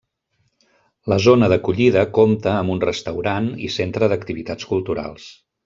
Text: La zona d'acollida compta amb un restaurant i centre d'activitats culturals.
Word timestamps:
La 1.13 1.17
zona 1.25 1.49
d'acollida 1.53 2.05
compta 2.19 2.55
amb 2.63 2.75
un 2.77 2.83
restaurant 2.87 3.53
i 3.69 3.71
centre 3.79 4.11
d'activitats 4.15 4.73
culturals. 4.75 5.33